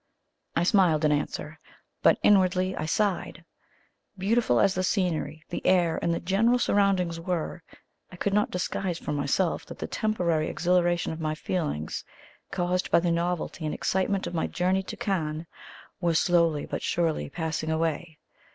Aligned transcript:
I 0.55 0.63
smiled 0.63 1.05
in 1.05 1.11
answer, 1.11 1.59
but 2.01 2.17
inwardly 2.23 2.75
I 2.75 2.87
sighed. 2.87 3.45
Beautiful 4.17 4.59
as 4.59 4.73
the 4.73 4.83
scenery, 4.83 5.43
the 5.49 5.63
air, 5.63 5.99
and 6.01 6.11
the 6.11 6.19
general 6.19 6.57
surroundings 6.57 7.19
were, 7.19 7.61
I 8.11 8.15
could 8.15 8.33
not 8.33 8.49
disguise 8.49 8.97
from 8.97 9.15
myself 9.15 9.63
that 9.67 9.77
the 9.77 9.85
temporary 9.85 10.49
exhilaration 10.49 11.13
of 11.13 11.21
my 11.21 11.35
feelings, 11.35 12.03
caused 12.49 12.89
by 12.89 12.99
the 12.99 13.11
novelty 13.11 13.63
and 13.63 13.75
excitement 13.75 14.25
of 14.25 14.33
my 14.33 14.47
journey 14.47 14.81
to 14.81 14.97
Cannes, 14.97 15.45
was 15.99 16.19
slowly 16.19 16.65
but 16.65 16.81
surely 16.81 17.29
passing 17.29 17.69
away. 17.69 18.17